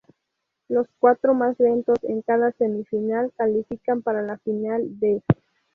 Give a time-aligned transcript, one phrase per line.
[0.67, 5.21] Los cuatros más lentos en cada semifinal califican para la final "B".